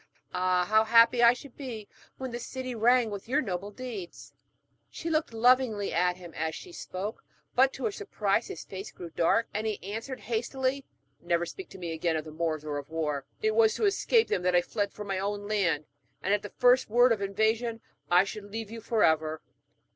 Ah, 0.33 0.65
how 0.65 0.83
happy 0.83 1.21
I 1.21 1.33
should 1.33 1.55
be 1.55 1.87
when 2.17 2.31
the 2.31 2.39
city 2.39 2.73
rang 2.73 3.11
with 3.11 3.29
your 3.29 3.39
noble 3.39 3.69
deeds!' 3.69 4.33
[Illustration: 4.89 5.13
SAMBA 5.13 5.17
FOUND 5.21 5.27
SKULKING 5.29 5.41
BY 5.43 5.53
HIS 5.53 5.53
WIFE] 5.53 5.59
She 5.61 5.61
looked 5.61 5.61
lovingly 5.61 5.93
at 5.93 6.17
him 6.17 6.33
as 6.33 6.55
she 6.55 6.71
spoke; 6.71 7.23
but, 7.53 7.73
to 7.73 7.85
her 7.85 7.91
surprise, 7.91 8.47
his 8.47 8.63
face 8.63 8.91
grew 8.91 9.11
dark, 9.11 9.47
and 9.53 9.67
he 9.67 9.83
answered 9.83 10.21
hastily: 10.21 10.85
'Never 11.21 11.45
speak 11.45 11.69
to 11.69 11.77
me 11.77 11.93
again 11.93 12.15
of 12.15 12.25
the 12.25 12.31
Moors 12.31 12.65
or 12.65 12.79
of 12.79 12.89
war. 12.89 13.25
It 13.43 13.53
was 13.53 13.75
to 13.75 13.85
escape 13.85 14.29
from 14.29 14.33
them 14.37 14.41
that 14.41 14.55
I 14.55 14.63
fled 14.63 14.91
from 14.91 15.05
my 15.05 15.19
own 15.19 15.47
land, 15.47 15.85
and 16.23 16.33
at 16.33 16.41
the 16.41 16.49
first 16.49 16.89
word 16.89 17.11
of 17.11 17.21
invasion 17.21 17.79
I 18.09 18.23
should 18.23 18.45
leave 18.51 18.71
you 18.71 18.81
for 18.81 19.03
ever.' 19.03 19.43